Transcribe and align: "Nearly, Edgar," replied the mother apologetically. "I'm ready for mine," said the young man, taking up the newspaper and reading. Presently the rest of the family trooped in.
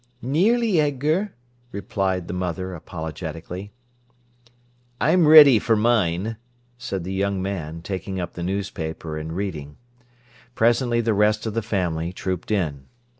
"Nearly, 0.23 0.79
Edgar," 0.79 1.35
replied 1.71 2.27
the 2.27 2.33
mother 2.33 2.73
apologetically. 2.73 3.71
"I'm 4.99 5.27
ready 5.27 5.59
for 5.59 5.75
mine," 5.75 6.37
said 6.79 7.03
the 7.03 7.13
young 7.13 7.39
man, 7.39 7.83
taking 7.83 8.19
up 8.19 8.33
the 8.33 8.41
newspaper 8.41 9.15
and 9.19 9.35
reading. 9.35 9.77
Presently 10.55 11.01
the 11.01 11.13
rest 11.13 11.45
of 11.45 11.53
the 11.53 11.61
family 11.61 12.11
trooped 12.11 12.49
in. 12.49 12.87